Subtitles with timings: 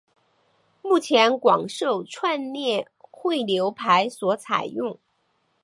[0.81, 4.97] 目前广受串列汇流排所采用。